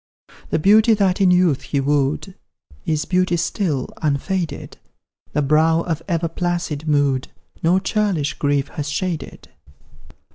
[0.49, 2.33] The beauty that in youth he wooed,
[2.87, 4.79] Is beauty still, unfaded;
[5.33, 7.27] The brow of ever placid mood
[7.61, 9.49] No churlish grief has shaded.